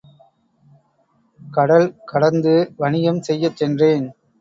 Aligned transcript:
கடல் 1.39 1.87
கடந்து 2.05 2.73
வணிகம் 2.77 3.21
செய்யச் 3.21 3.55
சென்றேன். 3.55 4.07